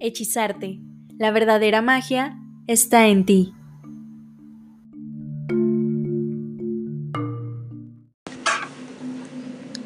[0.00, 0.80] Hechizarte.
[1.18, 3.52] La verdadera magia está en ti.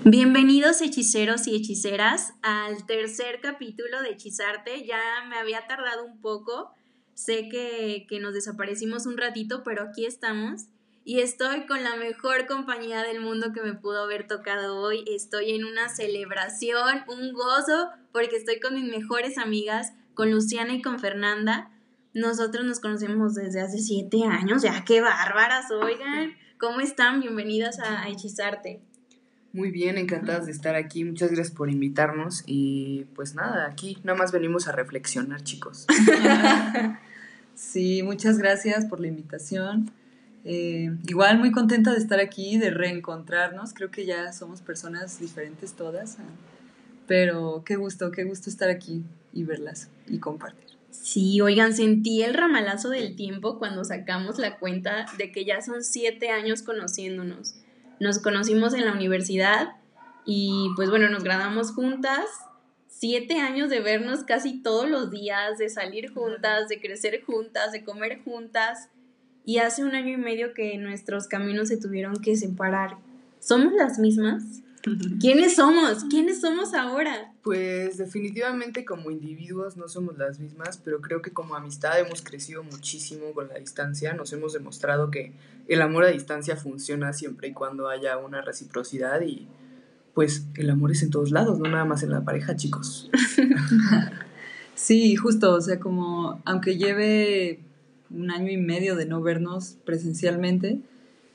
[0.04, 4.86] Bienvenidos hechiceros y hechiceras al tercer capítulo de Hechizarte.
[4.86, 6.70] Ya me había tardado un poco.
[7.14, 10.66] Sé que, que, nos desaparecimos un ratito, pero aquí estamos.
[11.06, 15.04] Y estoy con la mejor compañía del mundo que me pudo haber tocado hoy.
[15.06, 20.80] Estoy en una celebración, un gozo, porque estoy con mis mejores amigas con Luciana y
[20.80, 21.70] con Fernanda.
[22.14, 26.32] Nosotros nos conocemos desde hace siete años, ya qué bárbaras, oigan.
[26.58, 27.20] ¿Cómo están?
[27.20, 28.80] Bienvenidas a, Hechizarte.
[29.52, 31.04] Muy bien, encantadas de estar aquí.
[31.04, 35.86] Muchas gracias por invitarnos y pues nada, aquí nada más venimos a reflexionar, chicos.
[37.54, 39.92] sí, muchas gracias por la invitación.
[40.44, 43.72] Eh, igual muy contenta de estar aquí, de reencontrarnos.
[43.72, 46.18] Creo que ya somos personas diferentes todas,
[47.06, 50.64] pero qué gusto, qué gusto estar aquí y verlas y compartir.
[50.90, 55.82] Sí, oigan, sentí el ramalazo del tiempo cuando sacamos la cuenta de que ya son
[55.82, 57.56] siete años conociéndonos.
[58.00, 59.76] Nos conocimos en la universidad
[60.24, 62.26] y pues bueno, nos graduamos juntas.
[62.86, 67.84] Siete años de vernos casi todos los días, de salir juntas, de crecer juntas, de
[67.84, 68.88] comer juntas.
[69.44, 72.96] Y hace un año y medio que nuestros caminos se tuvieron que separar.
[73.40, 74.42] ¿Somos las mismas?
[75.20, 76.04] ¿Quiénes somos?
[76.04, 77.32] ¿Quiénes somos ahora?
[77.42, 82.62] Pues definitivamente como individuos no somos las mismas, pero creo que como amistad hemos crecido
[82.62, 85.32] muchísimo con la distancia, nos hemos demostrado que
[85.68, 89.46] el amor a distancia funciona siempre y cuando haya una reciprocidad y
[90.14, 93.10] pues el amor es en todos lados, no nada más en la pareja, chicos.
[94.74, 97.60] sí, justo, o sea, como aunque lleve
[98.10, 100.80] un año y medio de no vernos presencialmente,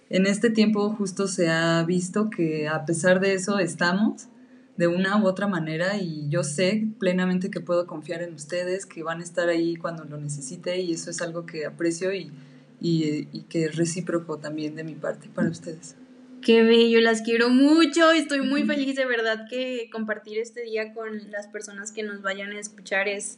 [0.10, 4.28] en este tiempo justo se ha visto que a pesar de eso estamos
[4.76, 9.04] de una u otra manera y yo sé plenamente que puedo confiar en ustedes, que
[9.04, 12.32] van a estar ahí cuando lo necesite y eso es algo que aprecio y,
[12.80, 15.96] y, que es recíproco también de mi parte para ustedes.
[16.42, 21.30] Qué bello, las quiero mucho, estoy muy feliz de verdad que compartir este día con
[21.30, 23.38] las personas que nos vayan a escuchar es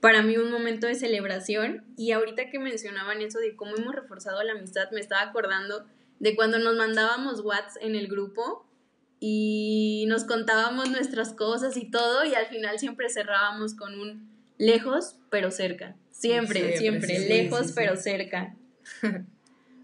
[0.00, 4.42] para mí un momento de celebración y ahorita que mencionaban eso de cómo hemos reforzado
[4.42, 5.84] la amistad, me estaba acordando
[6.20, 8.66] de cuando nos mandábamos WhatsApp en el grupo
[9.20, 14.28] y nos contábamos nuestras cosas y todo y al final siempre cerrábamos con un
[14.58, 15.96] lejos pero cerca.
[16.10, 18.54] Siempre, siempre, lejos pero cerca.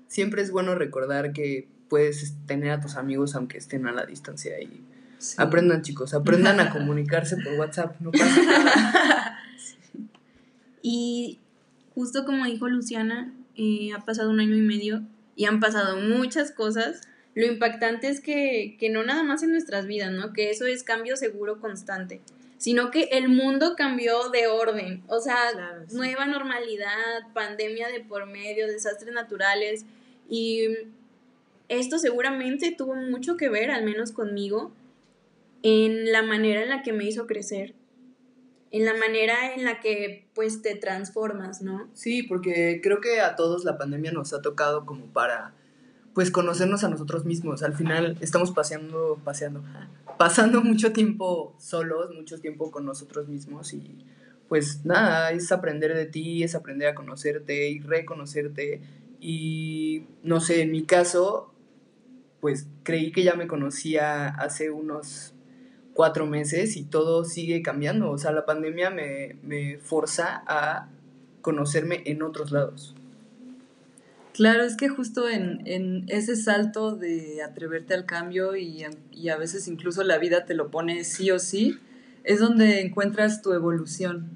[0.06, 4.60] siempre es bueno recordar que puedes tener a tus amigos aunque estén a la distancia
[4.60, 4.84] y
[5.38, 9.40] aprendan chicos, aprendan a comunicarse por WhatsApp, no pasa nada.
[10.86, 11.38] Y
[11.94, 15.02] justo como dijo Luciana, eh, ha pasado un año y medio
[15.34, 17.00] y han pasado muchas cosas,
[17.34, 20.34] lo impactante es que, que no nada más en nuestras vidas, ¿no?
[20.34, 22.20] Que eso es cambio seguro constante,
[22.58, 25.38] sino que el mundo cambió de orden, o sea,
[25.90, 29.86] nueva normalidad, pandemia de por medio, desastres naturales.
[30.28, 30.68] Y
[31.70, 34.70] esto seguramente tuvo mucho que ver, al menos conmigo,
[35.62, 37.72] en la manera en la que me hizo crecer
[38.74, 41.88] en la manera en la que pues te transformas, ¿no?
[41.94, 45.54] Sí, porque creo que a todos la pandemia nos ha tocado como para
[46.12, 47.62] pues conocernos a nosotros mismos.
[47.62, 49.62] Al final estamos paseando, paseando,
[50.18, 54.04] pasando mucho tiempo solos, mucho tiempo con nosotros mismos y
[54.48, 58.82] pues nada, es aprender de ti, es aprender a conocerte y reconocerte
[59.20, 61.54] y no sé, en mi caso
[62.40, 65.33] pues creí que ya me conocía hace unos
[65.94, 68.10] cuatro meses y todo sigue cambiando.
[68.10, 70.88] O sea, la pandemia me, me forza a
[71.40, 72.94] conocerme en otros lados.
[74.34, 79.36] Claro, es que justo en, en ese salto de atreverte al cambio y, y, a
[79.36, 81.78] veces incluso la vida te lo pone sí o sí,
[82.24, 84.30] es donde encuentras tu evolución,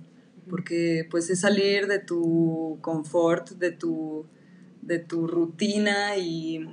[0.49, 4.25] porque pues es salir de tu confort, de tu,
[4.83, 6.73] de tu rutina y,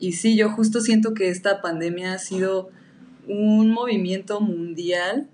[0.00, 2.70] y sí, yo justo siento que esta pandemia ha sido
[3.30, 5.28] un movimiento mundial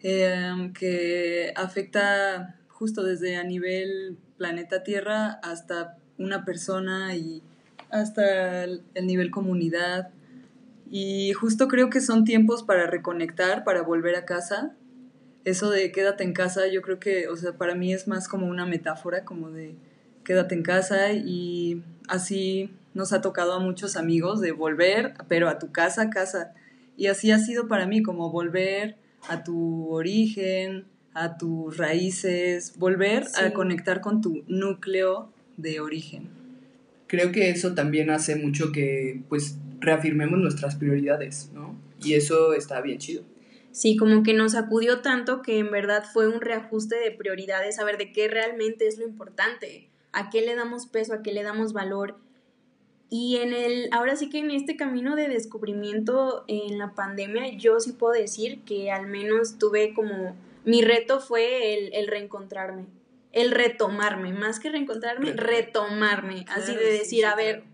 [0.00, 7.42] em, que afecta justo desde a nivel planeta Tierra hasta una persona y
[7.90, 10.08] hasta el, nivel comunidad.
[10.90, 14.74] Y justo creo que son tiempos para reconectar, para volver a casa.
[15.44, 18.46] Eso de quédate en casa, yo creo que, o sea, para mí es más como
[18.46, 19.74] una metáfora, como de
[20.24, 25.58] quédate en casa y así nos ha tocado a muchos amigos de volver, pero a
[25.58, 26.54] tu casa, casa.
[27.02, 28.94] Y así ha sido para mí, como volver
[29.26, 30.84] a tu origen,
[31.14, 36.30] a tus raíces, volver a conectar con tu núcleo de origen.
[37.08, 41.74] creo que eso también hace mucho que pues reafirmemos nuestras prioridades, ¿no?
[42.00, 43.24] Y eso está bien chido.
[43.72, 47.98] Sí, como que nos acudió tanto que en verdad fue un reajuste de prioridades, saber
[47.98, 51.72] de qué realmente es lo importante, a qué le damos peso, a qué le damos
[51.72, 52.20] valor.
[53.14, 57.78] Y en el, ahora sí que en este camino de descubrimiento en la pandemia, yo
[57.78, 62.86] sí puedo decir que al menos tuve como, mi reto fue el, el reencontrarme,
[63.32, 67.64] el retomarme, más que reencontrarme, retomarme, así de decir, a ver,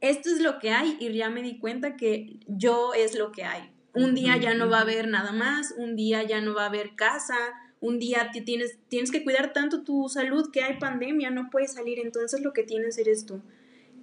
[0.00, 3.44] esto es lo que hay y ya me di cuenta que yo es lo que
[3.44, 3.70] hay.
[3.92, 6.68] Un día ya no va a haber nada más, un día ya no va a
[6.68, 7.36] haber casa,
[7.80, 11.98] un día tienes, tienes que cuidar tanto tu salud que hay pandemia, no puedes salir,
[11.98, 13.42] entonces lo que tienes eres tú.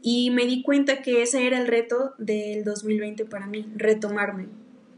[0.02, 4.48] Y me di cuenta que ese era el reto del 2020 para mí, retomarme.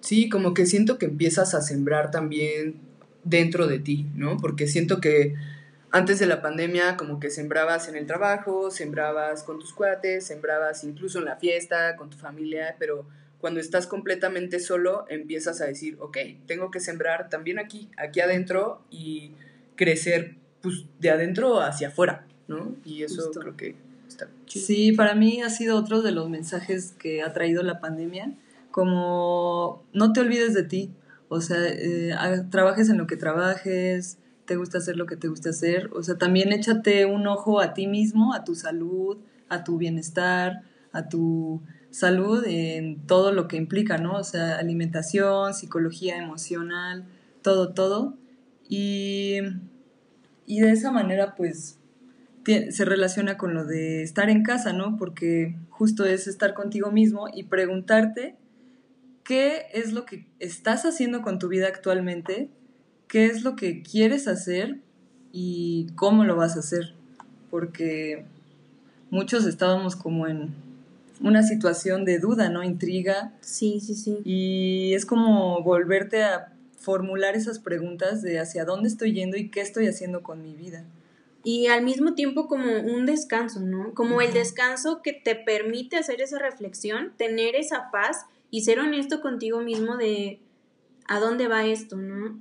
[0.02, 2.76] Sí, como que siento que empiezas a sembrar también
[3.24, 4.38] dentro de ti, ¿no?
[4.38, 5.36] Porque siento que
[5.92, 10.84] antes de la pandemia como que sembrabas en el trabajo, sembrabas con tus cuates, sembrabas
[10.84, 13.08] incluso en la fiesta, con tu familia, pero
[13.40, 18.82] cuando estás completamente solo, empiezas a decir, ok, tengo que sembrar también aquí, aquí adentro
[18.92, 19.32] y
[19.76, 22.76] crecer pues, de adentro hacia afuera, ¿no?
[22.86, 23.76] Y eso creo que
[24.10, 24.28] está.
[24.46, 28.34] Sí, para mí ha sido otro de los mensajes que ha traído la pandemia,
[28.72, 30.92] como no te olvides de ti,
[31.30, 32.14] o sea, eh,
[32.50, 36.18] trabajes en lo que trabajes, te gusta hacer lo que te gusta hacer, o sea,
[36.18, 39.18] también échate un ojo a ti mismo, a tu salud,
[39.48, 41.62] a tu bienestar, a tu
[41.92, 44.16] salud en todo lo que implica, ¿no?
[44.18, 47.06] O sea, alimentación, psicología emocional,
[47.42, 48.16] todo, todo.
[48.68, 49.40] Y,
[50.46, 51.79] y de esa manera, pues,
[52.72, 54.98] se relaciona con lo de estar en casa, ¿no?
[54.98, 58.36] Porque justo es estar contigo mismo y preguntarte
[59.24, 62.50] qué es lo que estás haciendo con tu vida actualmente,
[63.08, 64.80] qué es lo que quieres hacer
[65.32, 66.94] y cómo lo vas a hacer.
[67.52, 68.26] Porque
[69.10, 70.54] muchos estábamos como en
[71.22, 72.64] una situación de duda, ¿no?
[72.64, 73.34] Intriga.
[73.42, 74.20] Sí, sí, sí.
[74.24, 79.62] Y es como volverte a formular esas preguntas de hacia dónde estoy yendo y qué
[79.62, 80.86] estoy haciendo con mi vida.
[81.44, 83.94] Y al mismo tiempo como un descanso, ¿no?
[83.94, 89.22] Como el descanso que te permite hacer esa reflexión, tener esa paz y ser honesto
[89.22, 90.42] contigo mismo de
[91.08, 92.40] a dónde va esto, ¿no?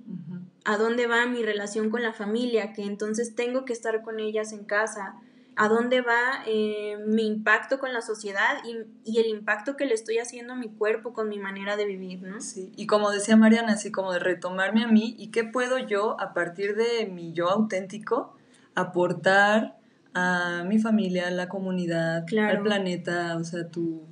[0.64, 4.52] A dónde va mi relación con la familia, que entonces tengo que estar con ellas
[4.52, 5.14] en casa,
[5.58, 10.18] a dónde va eh, mi impacto con la sociedad y, el impacto que le estoy
[10.18, 12.40] haciendo a mi cuerpo con mi manera de vivir, ¿no?
[12.40, 16.20] Sí, y como decía Mariana, así como de retomarme a mí y qué puedo yo,
[16.20, 18.36] a partir de mi yo auténtico,
[18.80, 19.78] aportar
[20.14, 24.02] a mi familia, a la comunidad, al planeta, o sea, tu,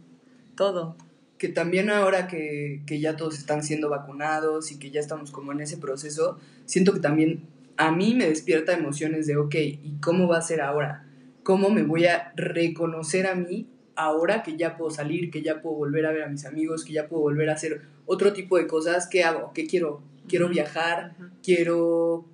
[0.55, 0.97] todo.
[1.39, 5.53] Que también ahora que, que ya todos están siendo vacunados y que ya estamos como
[5.53, 7.47] en ese proceso, siento que también
[7.77, 11.07] a mí me despierta emociones de, ok, ¿y cómo va a ser ahora?
[11.47, 15.77] cómo me voy a reconocer a mí ahora que ya puedo salir, que ya puedo
[15.77, 18.67] volver a ver a mis amigos, que ya puedo volver a hacer otro tipo de
[18.67, 19.53] cosas, ¿qué hago?
[19.55, 20.03] ¿Qué quiero?
[20.27, 21.15] Quiero viajar,
[21.45, 22.25] quiero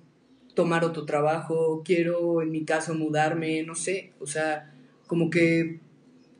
[0.53, 4.71] tomar otro trabajo, quiero en mi caso mudarme, no sé, o sea,
[5.07, 5.79] como que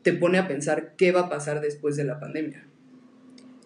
[0.04, 2.66] te pone a pensar qué va a pasar después de la pandemia.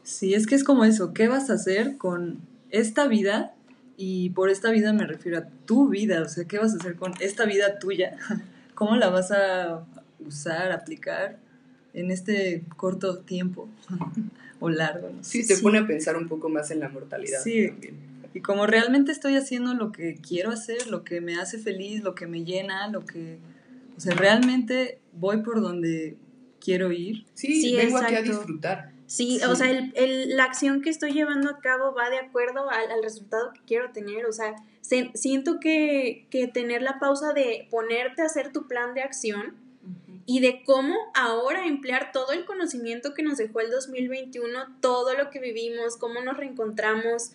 [0.04, 2.40] Sí, es que es como eso, ¿qué vas a hacer con
[2.70, 3.54] esta vida?
[3.98, 6.96] Y por esta vida me refiero a tu vida, o sea, ¿qué vas a hacer
[6.96, 8.16] con esta vida tuya?
[8.76, 9.86] ¿Cómo la vas a
[10.26, 11.38] usar, aplicar
[11.94, 13.68] en este corto tiempo
[14.60, 15.12] o largo?
[15.22, 17.74] Sí, te pone a pensar un poco más en la mortalidad sí.
[18.38, 22.14] Y como realmente estoy haciendo lo que quiero hacer, lo que me hace feliz, lo
[22.14, 23.40] que me llena, lo que...
[23.98, 26.18] O sea, realmente voy por donde
[26.60, 27.26] quiero ir.
[27.34, 28.92] Sí, vengo aquí a disfrutar.
[29.08, 32.92] Sí, o sea, el, la acción que estoy llevando a cabo va de acuerdo al,
[32.92, 34.28] al resultado que quiero tener.
[34.28, 34.54] O sea,
[35.16, 39.56] siento que, que, tener la pausa de ponerte a hacer tu plan de acción
[40.28, 45.32] y de cómo ahora emplear todo el conocimiento que nos dejó el 2021, todo lo
[45.32, 47.32] que vivimos, cómo nos reencontramos,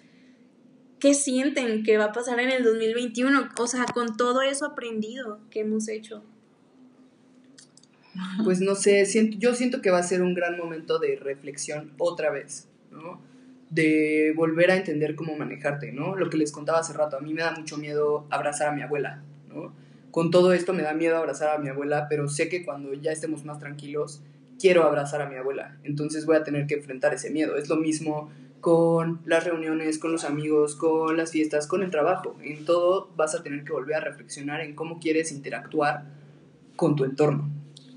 [1.03, 5.41] qué sienten que va a pasar en el 2021, o sea, con todo eso aprendido
[5.51, 6.23] que hemos hecho.
[8.45, 11.91] Pues no sé, siento, yo siento que va a ser un gran momento de reflexión
[11.99, 13.21] otra vez, ¿no?
[13.69, 16.15] de volver a entender cómo manejarte, ¿no?
[16.15, 18.83] Lo que les contaba hace rato, a mí me da mucho miedo abrazar a mi
[18.83, 19.73] abuela, ¿no?
[20.11, 23.13] Con todo esto me da miedo abrazar a mi abuela, pero sé que cuando ya
[23.13, 24.21] estemos más tranquilos,
[24.61, 27.57] quiero abrazar a mi abuela, entonces voy a tener que enfrentar ese miedo.
[27.57, 28.31] Es lo mismo
[28.63, 32.37] con las reuniones, con los amigos, con las fiestas, con el trabajo.
[32.43, 36.05] En todo vas a tener que volver a reflexionar en cómo quieres interactuar
[36.77, 37.51] con tu entorno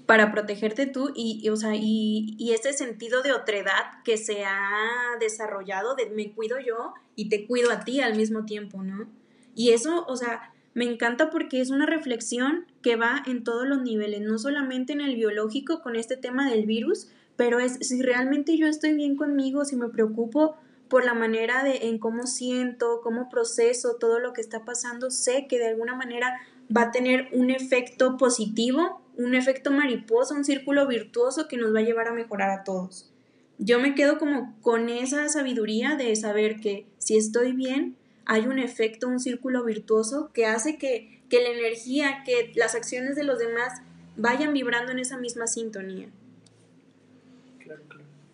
[0.06, 5.18] para protegerte tú y, o sea, y, y, ese sentido de otredad que se ha
[5.20, 9.08] desarrollado de me cuido yo y te cuido a ti al mismo tiempo, ¿no?
[9.56, 13.82] Y eso, o sea, me encanta porque es una reflexión que va en todos los
[13.82, 18.58] niveles, no solamente en el biológico con este tema del virus, pero es si realmente
[18.58, 20.56] yo estoy bien conmigo, si me preocupo
[20.90, 25.48] por la manera de en cómo siento, cómo proceso todo lo que está pasando, sé
[25.48, 26.40] que de alguna manera
[26.76, 31.80] va a tener un efecto positivo, un efecto mariposa, un círculo virtuoso que nos va
[31.80, 33.12] a llevar a mejorar a todos.
[33.58, 38.60] Yo me quedo como con esa sabiduría de saber que si estoy bien, hay un
[38.60, 43.40] efecto, un círculo virtuoso que hace que, que la energía, que las acciones de los
[43.40, 43.82] demás
[44.18, 46.10] vayan vibrando en esa misma sintonía.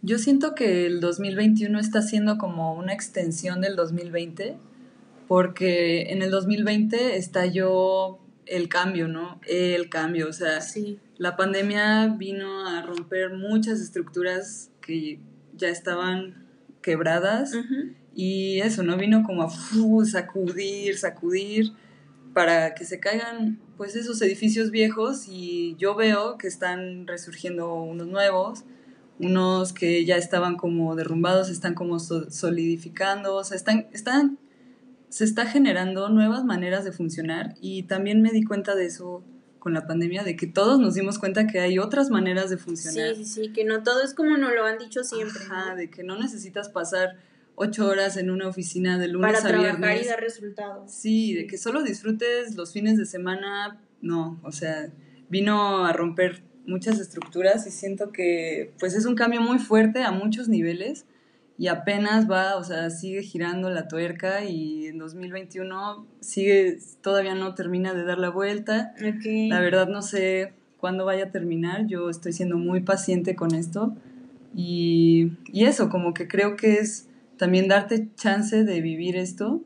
[0.03, 4.57] Yo siento que el 2021 está siendo como una extensión del 2020,
[5.27, 9.39] porque en el 2020 estalló el cambio, ¿no?
[9.47, 10.59] El cambio, o sea,
[11.17, 15.19] la pandemia vino a romper muchas estructuras que
[15.55, 16.47] ya estaban
[16.81, 17.53] quebradas
[18.15, 18.97] y eso, ¿no?
[18.97, 21.73] Vino como a sacudir, sacudir
[22.33, 28.07] para que se caigan pues esos edificios viejos y yo veo que están resurgiendo unos
[28.07, 28.63] nuevos
[29.19, 34.39] unos que ya estaban como derrumbados están como solidificando, o sea, están, están,
[35.09, 39.23] se está generando nuevas maneras de funcionar y también me di cuenta de eso
[39.61, 43.15] con la pandemia, de que todos nos dimos cuenta que hay otras maneras de funcionar.
[43.15, 45.39] Sí, sí, sí, que no todo es como nos lo han dicho siempre.
[45.45, 47.19] Ajá, de que no necesitas pasar
[47.53, 49.71] ocho horas en una oficina de lunes Para a viernes.
[49.73, 50.91] Para trabajar y dar resultados.
[50.91, 54.89] Sí, de que solo disfrutes los fines de semana, no, o sea,
[55.29, 60.11] vino a romper muchas estructuras y siento que pues es un cambio muy fuerte a
[60.11, 61.05] muchos niveles
[61.57, 67.53] y apenas va, o sea, sigue girando la tuerca y en 2021 sigue, todavía no
[67.53, 68.93] termina de dar la vuelta.
[69.49, 73.95] La verdad no sé cuándo vaya a terminar, yo estoy siendo muy paciente con esto
[74.55, 79.61] y, y eso, como que creo que es también darte chance de vivir esto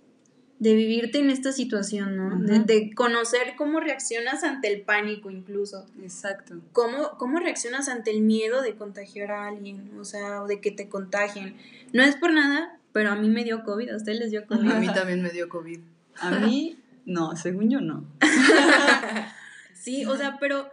[0.59, 2.63] de vivirte en esta situación, ¿no?
[2.63, 5.85] de, conocer cómo reaccionas ante el pánico incluso.
[6.01, 6.55] Exacto.
[6.71, 10.71] Cómo, cómo reaccionas ante el miedo de contagiar a alguien, o sea, o de que
[10.71, 11.57] te contagien.
[11.91, 14.71] No es por nada, pero a mí me dio COVID, a ustedes les dio COVID.
[14.71, 15.79] A mí también me dio COVID.
[16.19, 18.05] A mí, no, según yo no.
[19.73, 20.69] sí, o sea, pero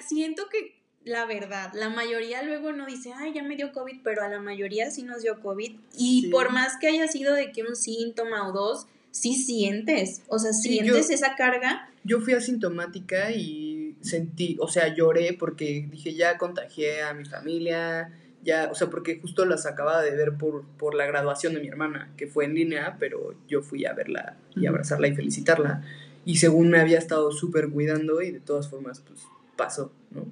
[0.00, 4.22] siento que la verdad, la mayoría luego no dice, ay, ya me dio COVID, pero
[4.22, 5.76] a la mayoría sí nos dio COVID.
[5.98, 10.40] Y por más que haya sido de que un síntoma o dos, sí sientes, o
[10.40, 11.88] sea, sientes esa carga.
[12.02, 18.12] Yo fui asintomática y sentí, o sea, lloré porque dije, ya contagié a mi familia,
[18.42, 21.68] ya, o sea, porque justo las acababa de ver por, por la graduación de mi
[21.68, 25.84] hermana, que fue en línea, pero yo fui a verla y abrazarla y felicitarla.
[26.24, 29.20] Y según me había estado súper cuidando y de todas formas, pues
[29.56, 30.26] pasó, ¿no?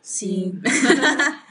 [0.00, 0.54] Sí.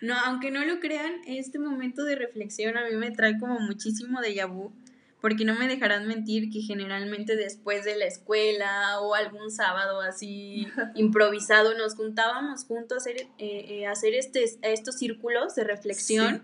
[0.00, 4.20] No, aunque no lo crean, este momento de reflexión a mí me trae como muchísimo
[4.20, 4.72] de vu,
[5.20, 10.68] porque no me dejarán mentir que generalmente después de la escuela o algún sábado así
[10.94, 16.42] improvisado nos juntábamos juntos a hacer, eh, eh, hacer este, estos círculos de reflexión,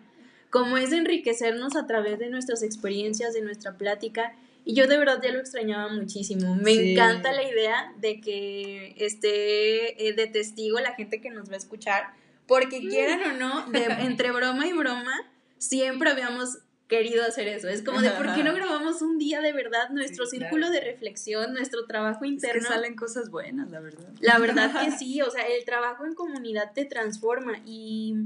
[0.50, 4.34] como es enriquecernos a través de nuestras experiencias, de nuestra plática.
[4.64, 6.54] Y yo de verdad ya lo extrañaba muchísimo.
[6.54, 11.54] Me encanta la idea de que esté eh, de testigo la gente que nos va
[11.54, 12.14] a escuchar
[12.46, 13.66] porque quieran o no,
[14.00, 15.12] entre broma y broma,
[15.58, 16.58] siempre habíamos
[16.88, 17.68] querido hacer eso.
[17.68, 21.54] Es como de, ¿por qué no grabamos un día de verdad nuestro círculo de reflexión,
[21.54, 22.60] nuestro trabajo interno?
[22.60, 24.08] Es que salen cosas buenas, la verdad.
[24.20, 28.16] La verdad que sí, o sea, el trabajo en comunidad te transforma y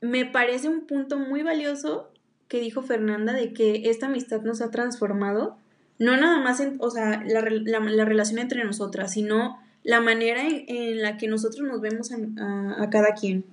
[0.00, 2.10] me parece un punto muy valioso
[2.46, 5.58] que dijo Fernanda de que esta amistad nos ha transformado,
[5.98, 11.02] no nada más en, o sea, la, la relación entre nosotras, sino la manera en,
[11.02, 13.44] la que nosotros nos vemos a, cada quien.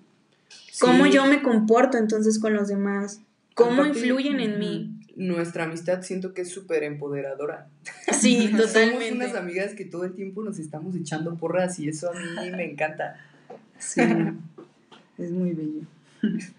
[0.79, 3.21] Cómo yo me comporto entonces con los demás.
[3.53, 4.91] Cómo influyen en mí.
[5.15, 7.69] Nuestra amistad siento que es súper empoderadora.
[8.11, 9.09] Sí, totalmente.
[9.09, 12.51] Somos unas amigas que todo el tiempo nos estamos echando porras y eso a mí
[12.51, 13.15] me encanta.
[13.79, 14.01] Sí,
[15.17, 15.81] es muy bello.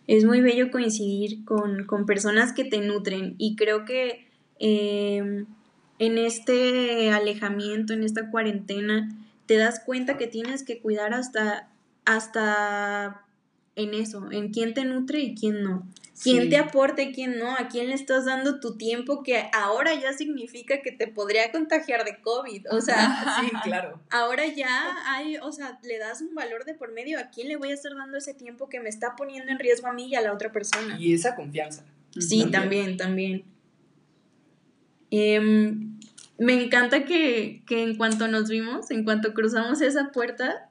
[0.06, 4.26] Es muy bello coincidir con, personas que te nutren y creo que
[4.61, 5.44] eh,
[5.99, 9.08] en este alejamiento, en esta cuarentena,
[9.46, 11.68] te das cuenta que tienes que cuidar hasta,
[12.04, 13.26] hasta
[13.76, 15.86] en eso, en quién te nutre y quién no.
[16.22, 19.94] Quién te aporta y quién no, a quién le estás dando tu tiempo que ahora
[19.94, 22.72] ya significa que te podría contagiar de COVID.
[22.72, 24.00] O sea, sí, claro.
[24.08, 27.56] Ahora ya hay, o sea, le das un valor de por medio a quién le
[27.56, 30.14] voy a estar dando ese tiempo que me está poniendo en riesgo a mí y
[30.14, 30.96] a la otra persona.
[30.98, 31.84] Y esa confianza.
[32.18, 33.44] Sí, también, también.
[35.10, 35.38] Eh,
[36.38, 40.71] me encanta que, en cuanto nos vimos, en cuanto cruzamos esa puerta,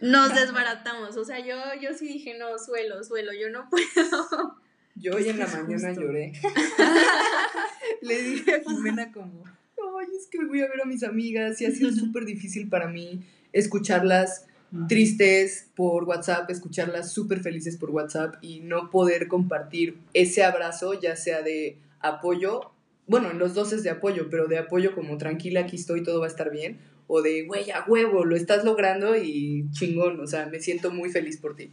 [0.00, 1.16] nos desbaratamos.
[1.16, 4.56] O sea, yo, yo sí dije, no, suelo, suelo, yo no puedo.
[4.96, 6.32] Yo hoy en la mañana lloré.
[8.02, 11.66] Le dije a Jimena como, ay, es que voy a ver a mis amigas y
[11.66, 14.46] ha sido súper difícil para mí escucharlas
[14.88, 21.14] tristes por WhatsApp, escucharlas súper felices por WhatsApp y no poder compartir ese abrazo, ya
[21.14, 22.73] sea de apoyo,
[23.06, 26.20] bueno, en los dos es de apoyo, pero de apoyo como tranquila, aquí estoy, todo
[26.20, 30.26] va a estar bien, o de, güey, a huevo, lo estás logrando y chingón, o
[30.26, 31.70] sea, me siento muy feliz por ti.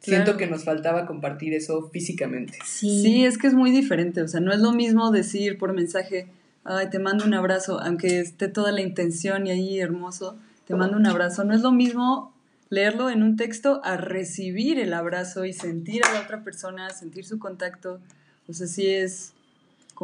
[0.00, 2.58] Siento que nos faltaba compartir eso físicamente.
[2.64, 3.02] Sí.
[3.02, 6.26] sí, es que es muy diferente, o sea, no es lo mismo decir por mensaje,
[6.64, 10.96] ay, te mando un abrazo, aunque esté toda la intención y ahí hermoso, te mando
[10.96, 11.44] un abrazo.
[11.44, 12.34] No es lo mismo
[12.70, 17.24] leerlo en un texto a recibir el abrazo y sentir a la otra persona, sentir
[17.24, 18.00] su contacto.
[18.48, 19.34] O sea, sí es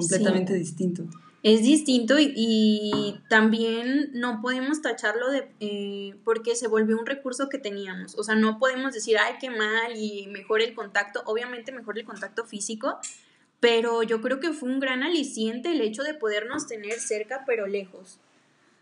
[0.01, 1.05] completamente distinto.
[1.43, 7.59] Es distinto y, también no podemos tacharlo de eh, porque se volvió un recurso que
[7.59, 8.19] teníamos.
[8.19, 11.23] O sea, no podemos decir, ay, qué mal y mejor el contacto.
[11.27, 12.99] Obviamente mejor el contacto físico,
[13.61, 17.67] pero yo creo que fue un gran aliciente el hecho de podernos tener cerca pero
[17.67, 18.19] lejos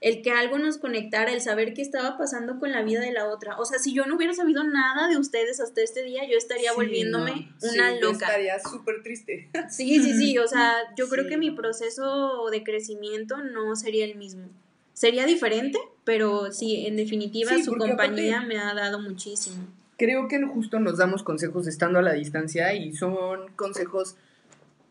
[0.01, 3.29] el que algo nos conectara, el saber qué estaba pasando con la vida de la
[3.29, 3.59] otra.
[3.59, 6.73] O sea, si yo no hubiera sabido nada de ustedes hasta este día, yo estaría
[6.75, 8.01] volviéndome una loca.
[8.01, 9.51] Yo estaría súper triste.
[9.71, 10.39] Sí, sí, sí.
[10.39, 14.49] O sea, yo creo que mi proceso de crecimiento no sería el mismo.
[14.93, 19.67] Sería diferente, pero sí, en definitiva, su compañía me ha dado muchísimo.
[19.99, 24.17] Creo que justo nos damos consejos estando a la distancia y son consejos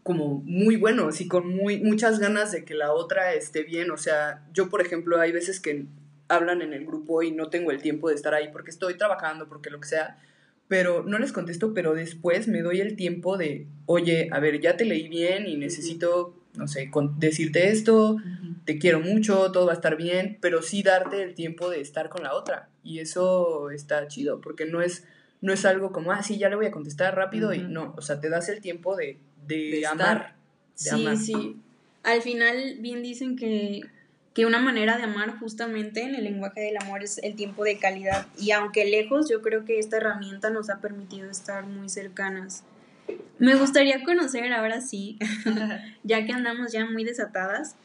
[0.06, 3.90] como muy buenos y con muy, muchas ganas de que la otra esté bien.
[3.90, 5.88] O sea, yo, por ejemplo, hay veces que
[6.28, 9.48] hablan en el grupo y no tengo el tiempo de estar ahí porque estoy trabajando,
[9.50, 10.20] porque lo que sea,
[10.68, 14.78] pero no les contesto, pero después me doy el tiempo de, oye, a ver, ya
[14.78, 18.18] te leí bien y necesito, no sé, decirte esto,
[18.64, 22.10] te quiero mucho, todo va a estar bien, pero sí darte el tiempo de estar
[22.10, 22.70] con la otra.
[22.84, 25.04] Y eso está chido, porque no es,
[25.42, 28.04] no es algo como, ah, sí, ya le voy a contestar rápido y no, o
[28.04, 30.36] sea, te das el tiempo de de, amar.
[30.76, 31.58] sí, sí.
[32.04, 33.82] Al final bien dicen que,
[34.34, 37.80] que una manera de amar justamente en el lenguaje del amor es el tiempo de
[37.80, 38.28] calidad.
[38.38, 42.64] Y aunque lejos, yo creo que esta herramienta nos ha permitido estar muy cercanas.
[43.38, 45.18] Me gustaría conocer ahora sí,
[46.04, 47.76] ya que andamos ya muy desatadas,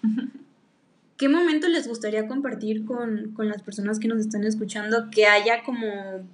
[1.16, 5.62] ¿qué momento les gustaría compartir con, con, las personas que nos están escuchando que haya
[5.62, 6.26] como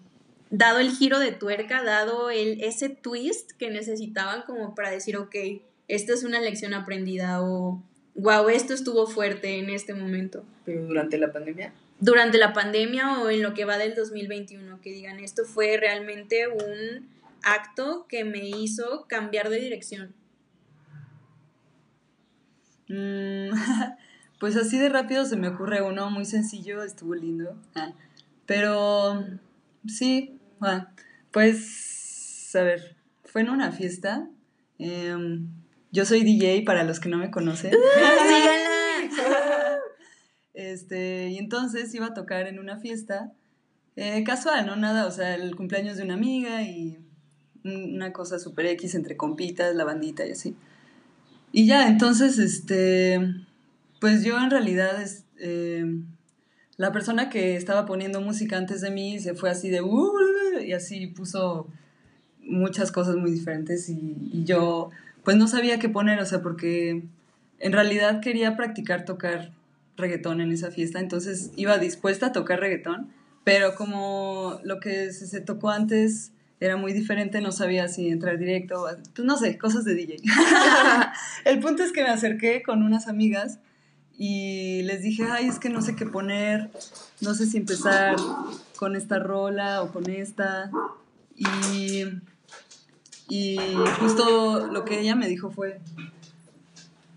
[0.50, 5.34] dado el giro de tuerca, dado el, ese twist que necesitaban como para decir, ok,
[5.88, 7.82] esta es una lección aprendida o,
[8.14, 10.44] wow, esto estuvo fuerte en este momento.
[10.64, 11.72] ¿Pero durante la pandemia?
[11.98, 16.48] Durante la pandemia o en lo que va del 2021, que digan, esto fue realmente
[16.48, 17.08] un
[17.42, 20.14] acto que me hizo cambiar de dirección.
[22.88, 23.50] Mm,
[24.40, 27.56] pues así de rápido se me ocurre uno muy sencillo, estuvo lindo.
[27.74, 27.92] Ah,
[28.46, 29.24] pero
[29.86, 30.86] sí, bueno,
[31.32, 34.28] pues, a ver, fue en una fiesta.
[34.78, 35.48] Em,
[35.92, 37.72] yo soy DJ para los que no me conocen.
[40.54, 43.32] este, y entonces iba a tocar en una fiesta
[43.96, 44.76] eh, casual, ¿no?
[44.76, 46.98] Nada, o sea, el cumpleaños de una amiga y
[47.64, 50.56] una cosa super X entre compitas, la bandita y así.
[51.52, 53.20] Y ya, entonces, este,
[54.00, 56.15] pues yo en realidad, es, em,
[56.76, 60.12] la persona que estaba poniendo música antes de mí se fue así de, uh,
[60.64, 61.68] y así puso
[62.42, 64.90] muchas cosas muy diferentes y, yo
[65.24, 67.02] pues no sabía qué poner, o sea, porque
[67.58, 69.50] en realidad quería practicar tocar
[69.96, 73.08] reggaetón en esa fiesta, entonces iba dispuesta a tocar reggaetón,
[73.42, 78.86] pero como lo que se, tocó antes era muy diferente, no sabía si entrar directo,
[79.14, 80.18] pues no sé, cosas de DJ.
[81.44, 83.58] El punto es que me acerqué con unas amigas
[84.18, 86.70] y les dije, ay, es que no sé qué poner,
[87.20, 88.16] no sé si empezar
[88.76, 90.70] con esta rola o con esta.
[91.36, 92.04] Y,
[93.28, 93.58] y
[94.00, 95.80] justo lo que ella me dijo fue,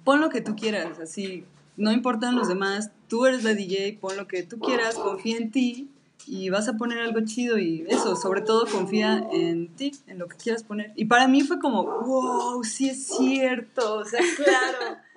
[0.03, 1.45] pon lo que tú quieras, así,
[1.77, 5.51] no importan los demás, tú eres la DJ, pon lo que tú quieras, confía en
[5.51, 5.89] ti
[6.27, 10.27] y vas a poner algo chido y eso, sobre todo confía en ti, en lo
[10.27, 10.91] que quieras poner.
[10.95, 14.97] Y para mí fue como, wow, sí es cierto, o sea, claro.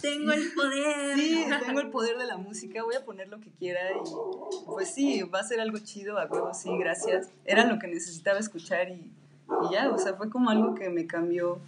[0.00, 1.16] tengo el poder.
[1.16, 4.94] Sí, tengo el poder de la música, voy a poner lo que quiera y pues
[4.94, 7.30] sí, va a ser algo chido, a huevo, sí, gracias.
[7.44, 11.06] Era lo que necesitaba escuchar y, y ya, o sea, fue como algo que me
[11.06, 11.58] cambió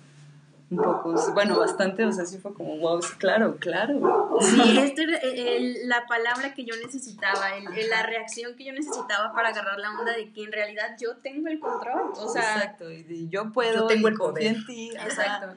[0.70, 4.38] un poco, bueno, bastante, o sea, sí fue como, wow, claro, claro.
[4.40, 9.48] Sí, esta es la palabra que yo necesitaba, el, la reacción que yo necesitaba para
[9.48, 12.54] agarrar la onda de que en realidad yo tengo el control, o sea.
[12.58, 14.46] Exacto, y yo puedo, yo tengo el poder.
[14.46, 14.90] en ti.
[14.90, 15.56] Exacto.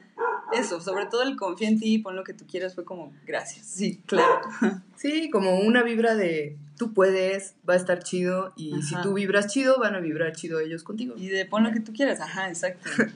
[0.52, 3.66] Eso, sobre todo el confía en ti, pon lo que tú quieras, fue como, gracias,
[3.66, 4.40] sí, claro.
[4.96, 9.52] Sí, como una vibra de tú puedes, va a estar chido, y si tú vibras
[9.52, 11.14] chido, van a vibrar chido ellos contigo.
[11.18, 12.88] Y de pon lo que tú quieras, ajá, exacto.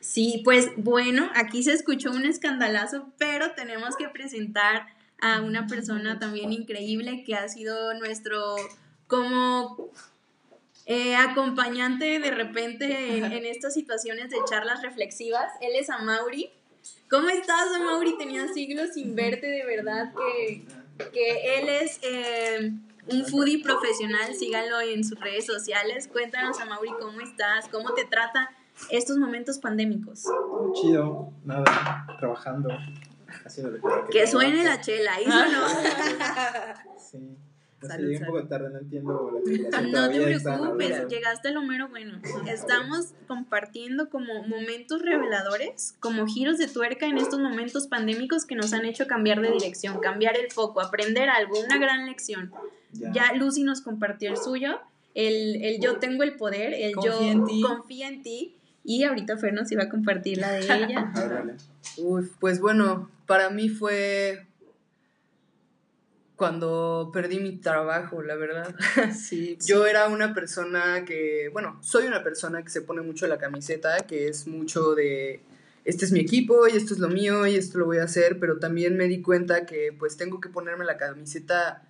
[0.00, 4.86] Sí, pues bueno, aquí se escuchó un escandalazo, pero tenemos que presentar
[5.20, 8.54] a una persona también increíble que ha sido nuestro
[9.08, 9.90] como
[10.86, 15.50] eh, acompañante de repente en, estas situaciones de charlas reflexivas.
[15.60, 16.50] Él es Amauri.
[17.10, 18.16] ¿Cómo estás, Amauri?
[18.18, 20.66] Tenía siglos sin verte, de verdad que,
[21.12, 22.72] que él es eh,
[23.08, 24.34] un foodie profesional.
[24.34, 26.08] Síganlo en sus redes sociales.
[26.08, 28.50] Cuéntanos, Amauri, cómo estás, cómo te trata
[28.90, 30.24] estos momentos pandémicos.
[30.74, 32.68] Chido, nada, trabajando.
[33.44, 35.68] Haciendo que, que suene la chela, ¿eso no?
[36.98, 37.36] sí.
[37.86, 41.88] No salud, un poco tarde, no entiendo la No te preocupes, llegaste a lo mero
[41.88, 42.20] bueno.
[42.48, 48.72] Estamos compartiendo como momentos reveladores, como giros de tuerca en estos momentos pandémicos que nos
[48.72, 52.52] han hecho cambiar de dirección, cambiar el foco, aprender algo, una gran lección.
[52.92, 54.80] Ya, Lucy nos compartió el suyo,
[55.14, 57.18] el, el, yo tengo el poder, el yo
[57.62, 58.52] confía en ti.
[58.88, 61.12] Y ahorita Fer nos iba a compartir la de ella.
[61.96, 64.45] Uf, pues bueno, para mí fue
[66.36, 68.74] cuando perdí mi trabajo, la verdad.
[69.14, 73.38] Sí, Yo era una persona que, bueno, soy una persona que se pone mucho la
[73.38, 75.40] camiseta, que es mucho de,
[75.84, 78.38] este es mi equipo y esto es lo mío y esto lo voy a hacer,
[78.38, 81.82] pero también me di cuenta que pues tengo que ponerme la camiseta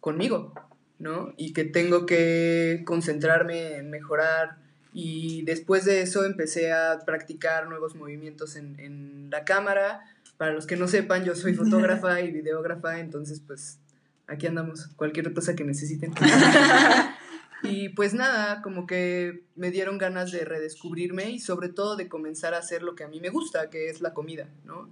[0.00, 0.52] conmigo,
[0.98, 1.32] ¿no?
[1.36, 4.56] Y que tengo que concentrarme en mejorar.
[4.94, 10.02] Y después de eso empecé a practicar nuevos movimientos en, en la cámara.
[10.38, 13.78] Para los que no sepan, yo soy fotógrafa y videógrafa, entonces pues
[14.26, 16.12] aquí andamos, cualquier cosa que necesiten.
[17.62, 22.54] y pues nada, como que me dieron ganas de redescubrirme y sobre todo de comenzar
[22.54, 24.90] a hacer lo que a mí me gusta, que es la comida, ¿no?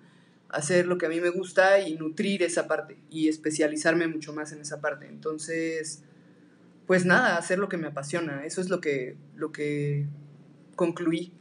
[0.49, 4.53] Hacer lo que a mí me gusta y nutrir esa parte y especializarme mucho más
[4.53, 5.07] en esa parte.
[5.07, 6.03] Entonces,
[6.87, 10.07] pues nada, hacer lo que me apasiona, eso es lo que, lo que
[10.75, 11.33] concluí.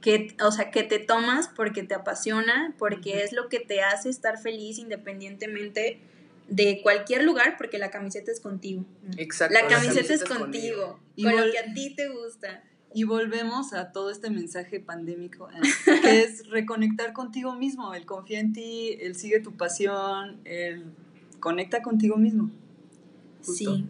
[0.00, 4.10] Que, o sea, que te tomas porque te apasiona, porque es lo que te hace
[4.10, 6.02] estar feliz independientemente
[6.48, 8.84] de cualquier lugar porque la camiseta es contigo.
[9.16, 9.54] Exacto.
[9.54, 12.62] La camiseta, es contigo, con lo que a ti te gusta.
[12.96, 15.60] Y volvemos a todo este mensaje pandémico, eh,
[16.02, 20.84] que es reconectar contigo mismo, el confía en ti, el sigue tu pasión, el
[21.40, 22.50] conecta contigo mismo.
[23.42, 23.84] Sí.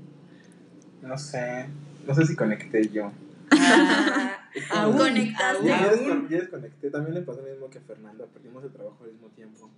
[1.03, 1.67] No sé,
[2.07, 3.13] no sé si conecté yo.
[3.51, 5.67] Ah, aún conectaste.
[5.67, 9.29] Yo, desconecté, también le pasó lo mismo que a Fernanda, perdimos el trabajo al mismo
[9.29, 9.71] tiempo.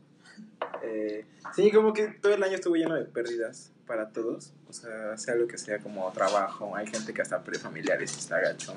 [0.82, 4.52] Eh, sí, como que todo el año estuvo lleno de pérdidas para todos.
[4.68, 6.76] O sea, sea lo que sea como trabajo.
[6.76, 8.74] Hay gente que hasta prefamiliares y está gacho.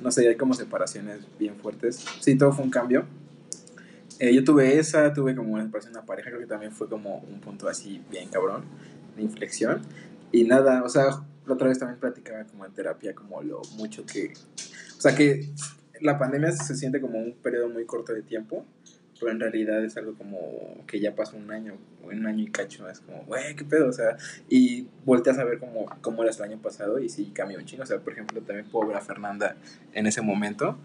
[0.00, 2.04] No sé, hay como separaciones bien fuertes.
[2.20, 3.06] Sí, todo fue un cambio.
[4.18, 6.88] Eh, yo tuve esa, tuve como una separación de una pareja, creo que también fue
[6.88, 8.64] como un punto así bien cabrón,
[9.14, 9.82] de inflexión.
[10.32, 14.04] Y nada, o sea, la otra vez también platicaba como en terapia, como lo mucho
[14.04, 14.32] que.
[14.96, 15.48] O sea, que
[16.00, 18.64] la pandemia se siente como un periodo muy corto de tiempo
[19.18, 22.88] pero en realidad es algo como que ya pasó un año, un año y cacho,
[22.88, 24.16] es como, güey, qué pedo, o sea,
[24.48, 27.82] y volteas a ver cómo, cómo era el año pasado y sí cambió un chingo,
[27.82, 29.56] o sea, por ejemplo, también puedo ver a Fernanda
[29.92, 30.78] en ese momento,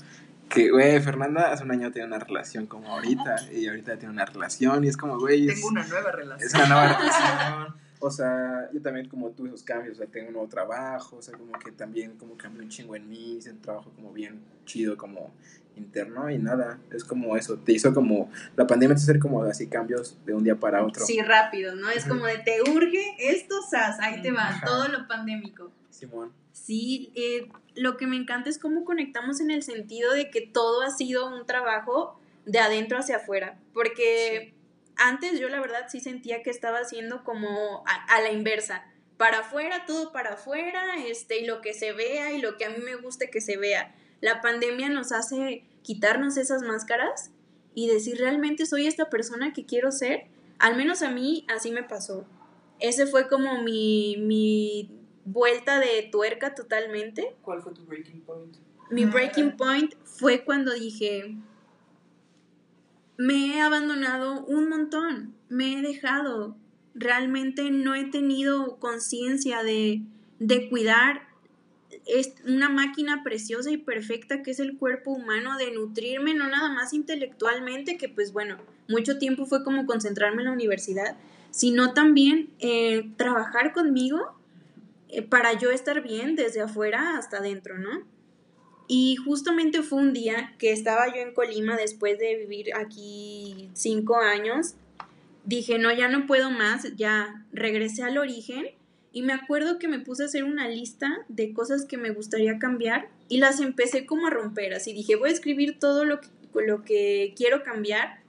[0.49, 4.25] que, güey, Fernanda hace un año tenía una relación como ahorita, y ahorita tiene una
[4.25, 6.47] relación, y es como, güey, Tengo una nueva relación.
[6.47, 7.81] Es una nueva relación.
[8.03, 11.21] O sea, yo también como tuve esos cambios, o sea, tengo un nuevo trabajo, o
[11.21, 14.41] sea, como que también como cambió un chingo en mí, hice un trabajo como bien
[14.65, 15.31] chido, como
[15.75, 19.67] interno y nada, es como eso, te hizo como, la pandemia te hacer como así
[19.67, 21.05] cambios de un día para otro.
[21.05, 21.89] Sí, rápido, ¿no?
[21.89, 25.71] Es como de te urge esto, sas, ahí te va, todo lo pandémico.
[25.91, 26.31] Simón.
[26.51, 30.81] Sí, eh, lo que me encanta es cómo conectamos en el sentido de que todo
[30.81, 34.53] ha sido un trabajo de adentro hacia afuera, porque
[34.97, 38.85] antes yo la verdad sí sentía que estaba haciendo como a, a la inversa,
[39.17, 42.69] para afuera, todo para afuera, este, y lo que se vea y lo que a
[42.69, 47.31] mí me guste que se vea la pandemia nos hace quitarnos esas máscaras
[47.73, 50.27] y decir realmente soy esta persona que quiero ser.
[50.59, 52.25] Al menos a mí así me pasó.
[52.79, 54.91] Ese fue como mi, mi
[55.25, 57.35] vuelta de tuerca totalmente.
[57.41, 58.55] ¿Cuál fue tu breaking point?
[58.91, 61.35] Mi breaking point fue cuando dije,
[63.21, 66.57] me he abandonado un montón, me he dejado,
[66.95, 70.01] realmente no he tenido conciencia de,
[70.39, 71.29] de cuidar
[72.07, 76.69] es una máquina preciosa y perfecta que es el cuerpo humano de nutrirme, no nada
[76.71, 78.57] más intelectualmente, que pues bueno,
[78.89, 81.15] mucho tiempo fue como concentrarme en la universidad,
[81.51, 84.33] sino también eh, trabajar conmigo
[85.09, 88.01] eh, para yo estar bien desde afuera hasta adentro, ¿no?
[88.93, 94.17] Y justamente fue un día que estaba yo en Colima después de vivir aquí cinco
[94.17, 94.73] años.
[95.45, 98.65] Dije, no, ya no puedo más, ya regresé al origen
[99.13, 102.59] y me acuerdo que me puse a hacer una lista de cosas que me gustaría
[102.59, 106.27] cambiar y las empecé como a romper, así dije, voy a escribir todo lo que,
[106.67, 108.19] lo que quiero cambiar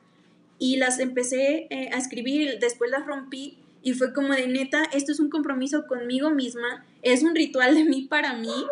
[0.61, 5.11] y las empecé eh, a escribir, después las rompí y fue como de neta, esto
[5.11, 8.65] es un compromiso conmigo misma, es un ritual de mí para mí,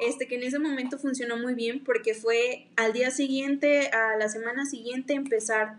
[0.00, 4.28] este que en ese momento funcionó muy bien porque fue al día siguiente, a la
[4.28, 5.76] semana siguiente empezar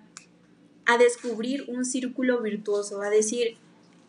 [0.85, 3.57] a descubrir un círculo virtuoso, a decir,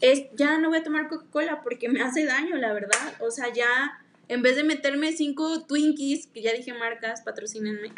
[0.01, 3.15] es, ya no voy a tomar Coca-Cola porque me hace daño, la verdad.
[3.21, 7.89] O sea, ya en vez de meterme cinco Twinkies, que ya dije marcas, patrocínenme.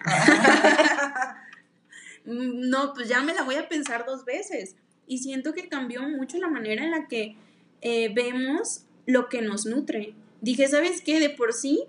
[2.24, 4.76] no, pues ya me la voy a pensar dos veces.
[5.06, 7.36] Y siento que cambió mucho la manera en la que
[7.82, 10.14] eh, vemos lo que nos nutre.
[10.40, 11.20] Dije, ¿sabes qué?
[11.20, 11.84] De por sí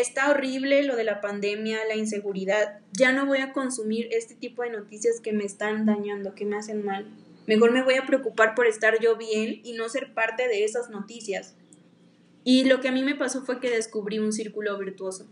[0.00, 2.80] está horrible lo de la pandemia, la inseguridad.
[2.92, 6.56] Ya no voy a consumir este tipo de noticias que me están dañando, que me
[6.56, 7.06] hacen mal.
[7.46, 10.90] Mejor me voy a preocupar por estar yo bien y no ser parte de esas
[10.90, 11.54] noticias.
[12.44, 15.26] Y lo que a mí me pasó fue que descubrí un círculo virtuoso.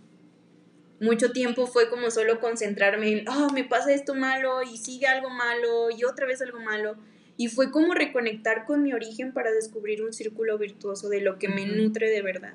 [1.00, 5.28] Mucho tiempo fue como solo concentrarme en, oh, me pasa esto malo y sigue algo
[5.28, 6.96] malo y otra vez algo malo.
[7.36, 11.48] Y fue como reconectar con mi origen para descubrir un círculo virtuoso de lo que
[11.48, 12.54] me nutre de verdad.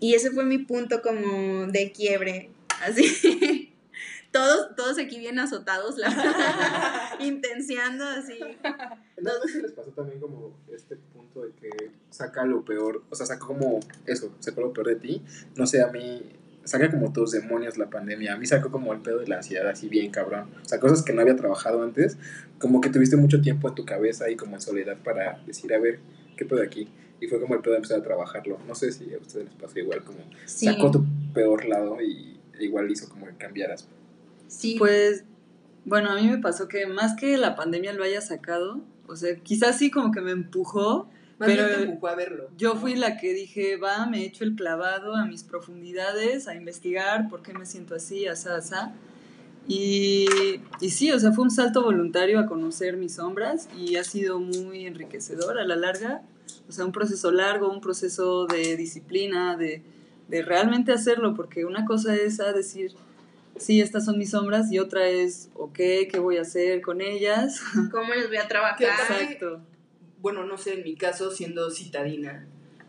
[0.00, 2.50] Y ese fue mi punto como de quiebre,
[2.82, 3.74] así.
[4.32, 6.08] todos, todos aquí bien azotados, la
[7.20, 8.38] intenciando así.
[9.20, 11.70] ¿No sé les pasó también como este punto de que
[12.10, 15.22] saca lo peor, o sea, saca como eso, saca lo peor de ti?
[15.56, 16.22] No sé, a mí
[16.68, 18.34] saca como tus demonios la pandemia.
[18.34, 20.50] A mí sacó como el pedo de la ansiedad así bien cabrón.
[20.64, 22.18] O sea, cosas que no había trabajado antes,
[22.58, 25.78] como que tuviste mucho tiempo en tu cabeza y como en soledad para decir, a
[25.78, 25.98] ver,
[26.36, 26.88] ¿qué pedo aquí?
[27.20, 28.58] Y fue como el pedo de empezar a trabajarlo.
[28.66, 31.04] No sé si a ustedes les pasó igual, como sacó tu
[31.34, 33.88] peor lado y igual hizo como que cambiaras.
[34.46, 34.76] Sí.
[34.78, 35.24] Pues,
[35.84, 39.36] bueno, a mí me pasó que más que la pandemia lo haya sacado, o sea,
[39.36, 41.08] quizás sí como que me empujó.
[41.38, 42.50] pero empujó a verlo.
[42.56, 46.54] Yo fui la que dije, va, me he hecho el clavado a mis profundidades, a
[46.54, 48.92] investigar por qué me siento así, asá, asá.
[49.66, 50.26] Y,
[50.80, 54.40] y sí, o sea, fue un salto voluntario a conocer mis sombras y ha sido
[54.40, 56.22] muy enriquecedor a la larga
[56.68, 59.82] o sea, un proceso largo, un proceso de disciplina, de,
[60.28, 62.92] de realmente hacerlo, porque una cosa es a decir,
[63.56, 65.76] sí, estas son mis sombras, y otra es, ok,
[66.10, 67.60] ¿qué voy a hacer con ellas?
[67.90, 68.82] ¿Cómo les voy a trabajar?
[68.82, 69.60] Exacto.
[70.20, 72.46] Bueno, no sé, en mi caso, siendo citadina,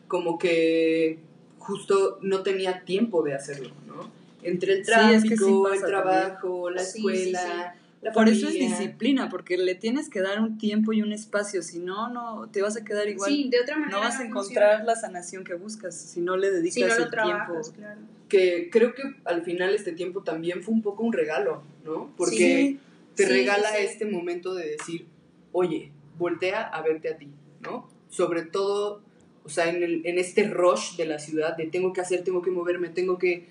[0.07, 1.19] como que
[1.59, 4.11] justo no tenía tiempo de hacerlo, ¿no?
[4.41, 7.75] Entre el tráfico, el trabajo, la escuela,
[8.13, 11.79] por eso es disciplina, porque le tienes que dar un tiempo y un espacio, si
[11.79, 13.29] no, no te vas a quedar igual.
[13.29, 13.97] Sí, de otra manera.
[13.97, 17.61] No vas a encontrar la sanación que buscas si no le dedicas el tiempo.
[17.75, 18.01] Claro.
[18.29, 22.13] Que creo que al final este tiempo también fue un poco un regalo, ¿no?
[22.15, 22.77] Porque
[23.15, 25.07] te regala este momento de decir,
[25.51, 27.27] oye, voltea a verte a ti,
[27.61, 27.89] ¿no?
[28.07, 29.01] Sobre todo,
[29.43, 32.41] o sea, en, el, en este rush de la ciudad de tengo que hacer, tengo
[32.41, 33.45] que moverme, tengo que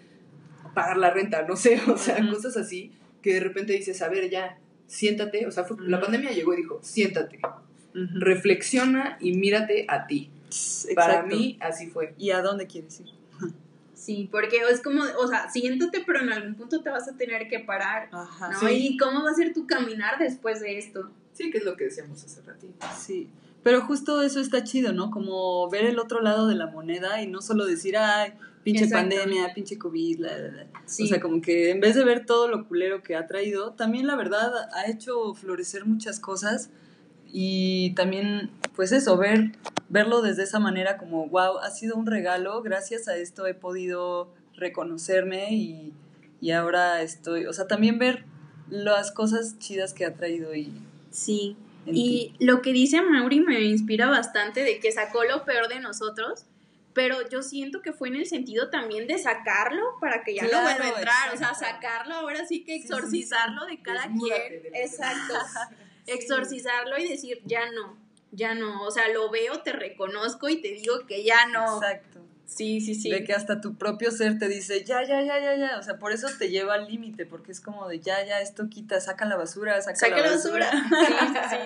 [0.75, 4.31] pagar la renta, no sé, o sea, cosas así que de repente dices, a ver,
[4.31, 7.41] ya, siéntate, o sea, la pandemia llegó y dijo, siéntate,
[7.93, 10.31] reflexiona y mírate a ti.
[10.95, 12.15] Para mí así fue.
[12.19, 13.07] ¿Y a dónde quieres ir?
[13.95, 17.49] Sí, porque es como, o sea, siéntate, pero en algún punto te vas a tener
[17.49, 18.71] que parar, Ajá, ¿no?
[18.71, 21.11] ¿Y cómo va a ser tu caminar después de esto?
[21.35, 22.87] Sí, que es lo que decíamos hace ratito.
[22.97, 23.29] Sí,
[23.63, 25.11] pero justo eso está chido, ¿no?
[25.11, 28.33] Como ver el otro lado de la moneda y no solo decir, ay,
[28.73, 33.03] pinche pandemia, pinche COVID, o sea, como que en vez de ver todo lo culero
[33.03, 36.71] que ha traído, también la verdad ha hecho florecer muchas cosas
[37.31, 39.53] y también, pues eso, ver,
[39.89, 44.33] verlo desde esa manera como, wow, ha sido un regalo, gracias a esto he podido
[44.55, 45.93] reconocerme y,
[46.41, 48.25] y ahora estoy, o sea, también ver
[48.69, 50.73] las cosas chidas que ha traído y...
[51.11, 55.81] Sí, y lo que dice Mauri me inspira bastante de que sacó lo peor de
[55.81, 56.45] nosotros
[56.99, 60.49] pero yo siento que fue en el sentido también de sacarlo para que ya no
[60.49, 65.35] vuelva a entrar, o sea, sacarlo ahora sí que exorcizarlo de cada quien, exacto,
[66.09, 67.97] exorcizarlo y decir, ya no,
[68.33, 71.77] ya no, o sea, lo veo, te reconozco y te digo que ya no.
[71.77, 72.25] Exacto.
[72.47, 73.11] Sí, sí, sí.
[73.11, 75.79] De que hasta tu propio ser te dice, ya, ya, ya, ya, ya.
[75.79, 78.69] O sea, por eso te lleva al límite, porque es como de, ya, ya, esto
[78.69, 80.69] quita, saca la basura, saca, la basura.
[80.73, 81.15] sí,
[81.51, 81.57] sí.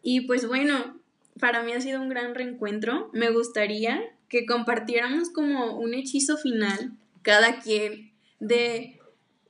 [0.00, 0.98] Y pues bueno,
[1.38, 3.10] para mí ha sido un gran reencuentro.
[3.12, 8.96] Me gustaría que compartiéramos como un hechizo final, cada quien, de...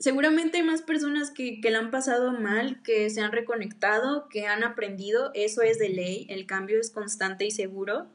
[0.01, 4.47] Seguramente hay más personas que, que la han pasado mal, que se han reconectado, que
[4.47, 8.07] han aprendido, eso es de ley, el cambio es constante y seguro.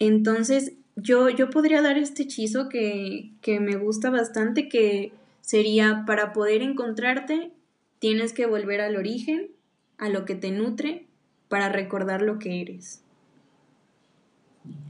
[0.00, 6.32] Entonces, yo, yo podría dar este hechizo que, que me gusta bastante, que sería para
[6.32, 7.52] poder encontrarte,
[8.00, 9.52] tienes que volver al origen,
[9.98, 11.06] a lo que te nutre,
[11.48, 13.03] para recordar lo que eres.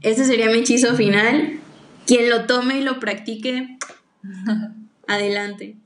[0.01, 1.59] Ese sería mi hechizo final.
[2.05, 3.77] quien lo tome y lo practique,
[5.07, 5.77] adelante.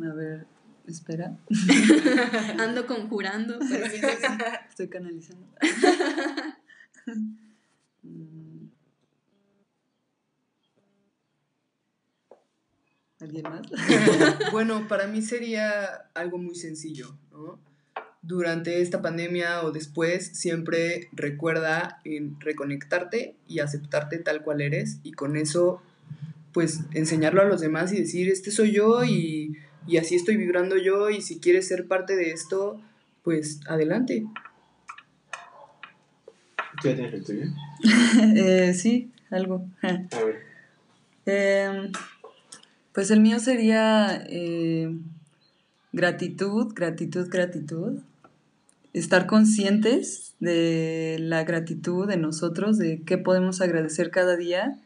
[0.00, 0.46] A ver,
[0.86, 1.36] espera.
[2.58, 3.58] Ando conjurando.
[3.68, 4.26] pero sí que sí.
[4.68, 5.44] Estoy canalizando.
[13.20, 13.62] ¿Alguien más?
[14.52, 17.58] Bueno, para mí sería algo muy sencillo, ¿no?
[18.28, 25.12] Durante esta pandemia o después, siempre recuerda en reconectarte y aceptarte tal cual eres y
[25.12, 25.80] con eso,
[26.52, 30.76] pues, enseñarlo a los demás y decir, este soy yo y, y así estoy vibrando
[30.76, 32.78] yo y si quieres ser parte de esto,
[33.22, 34.26] pues, adelante.
[36.82, 37.44] ¿Tú ya tienes el tuyo?
[38.36, 39.66] Eh, sí, algo.
[39.82, 40.48] A ver.
[41.26, 41.92] Em,
[42.92, 44.90] pues el mío sería eh,
[45.92, 48.00] gratitud, gratitud, gratitud.
[48.92, 54.78] Estar conscientes de la gratitud de nosotros, de qué podemos agradecer cada día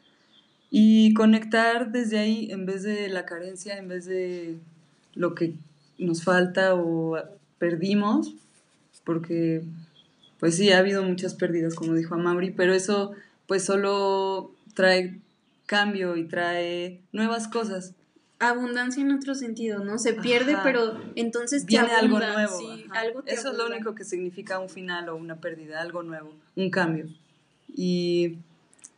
[0.71, 4.59] y conectar desde ahí en vez de la carencia, en vez de
[5.15, 5.55] lo que
[5.99, 7.19] nos falta o
[7.59, 8.35] perdimos,
[9.05, 9.63] porque
[10.41, 13.13] pues sí, ha habido muchas pérdidas, como dijo Amaury, pero eso
[13.47, 15.21] pues solo trae
[15.67, 17.95] cambio y trae nuevas cosas.
[18.49, 19.99] Abundancia en otro sentido, ¿no?
[19.99, 20.63] Se pierde, Ajá.
[20.65, 22.59] pero entonces te Viene algo nuevo.
[22.59, 26.03] sí, algo te Eso es lo único que significa un final o una pérdida, algo
[26.03, 27.07] nuevo, un cambio.
[27.75, 28.39] Y,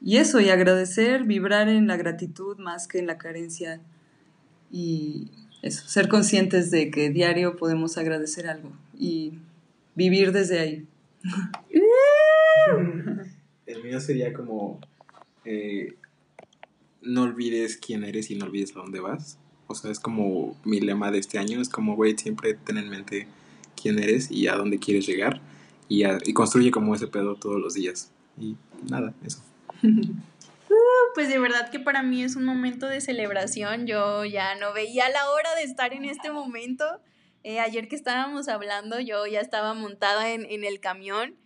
[0.00, 3.80] y eso, y agradecer, vibrar en la gratitud más que en la carencia.
[4.70, 5.30] Y
[5.62, 9.34] eso, ser conscientes de que diario podemos agradecer algo y
[9.94, 10.86] vivir desde ahí.
[13.66, 14.80] El mío sería como
[15.44, 15.94] eh,
[17.04, 19.38] no olvides quién eres y no olvides a dónde vas.
[19.66, 22.88] O sea, es como mi lema de este año, es como, güey, siempre ten en
[22.88, 23.26] mente
[23.80, 25.40] quién eres y a dónde quieres llegar
[25.88, 28.10] y, y construye como ese pedo todos los días.
[28.38, 28.56] Y
[28.88, 29.42] nada, eso.
[31.14, 33.86] Pues de verdad que para mí es un momento de celebración.
[33.86, 36.84] Yo ya no veía la hora de estar en este momento.
[37.44, 41.36] Eh, ayer que estábamos hablando, yo ya estaba montada en, en el camión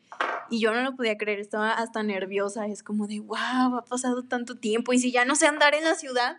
[0.50, 2.66] y yo no lo podía creer, estaba hasta nerviosa.
[2.66, 4.92] Es como de, wow, ha pasado tanto tiempo.
[4.92, 6.38] Y si ya no sé andar en la ciudad,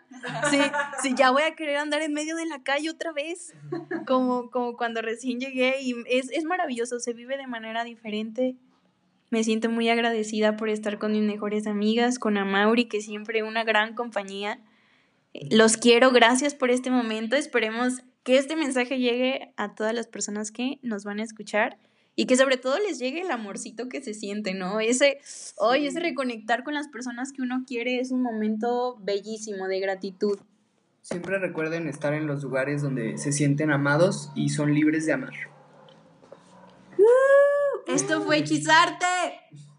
[0.50, 0.60] si,
[1.02, 3.54] si ya voy a querer andar en medio de la calle otra vez,
[4.08, 5.82] como, como cuando recién llegué.
[5.82, 8.56] Y es, es maravilloso, se vive de manera diferente.
[9.30, 13.64] Me siento muy agradecida por estar con mis mejores amigas, con Amauri, que siempre una
[13.64, 14.60] gran compañía.
[15.52, 17.36] Los quiero, gracias por este momento.
[17.36, 21.78] Esperemos que este mensaje llegue a todas las personas que nos van a escuchar
[22.20, 24.82] y que sobre todo les llegue el amorcito que se siente, ¿no?
[24.82, 25.22] Ese,
[25.56, 30.38] hoy ese reconectar con las personas que uno quiere es un momento bellísimo de gratitud.
[31.02, 35.34] Siempre recuerden estar en los lugares donde se sienten amados y son libres de amar.
[37.88, 39.06] Esto fue Hechizarte,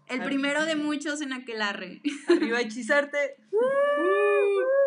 [0.09, 2.01] el primero de muchos en Aquelarre.
[2.27, 3.37] Arriba hechizarte.
[3.51, 4.80] ¡Uh!